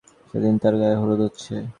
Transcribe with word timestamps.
সেদিন 0.29 0.55
তার 0.61 0.73
গায়ে 0.79 0.97
হলুদ 1.01 1.19
হচ্ছে। 1.25 1.53